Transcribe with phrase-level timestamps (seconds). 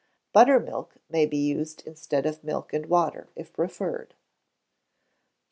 [0.33, 4.15] Buttermilk may be used instead of milk and water, if preferred.
[4.15, 4.15] 2100.